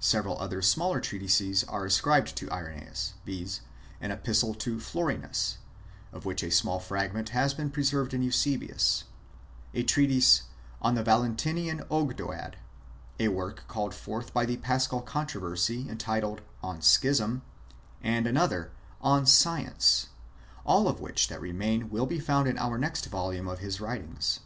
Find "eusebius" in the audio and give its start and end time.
8.16-9.04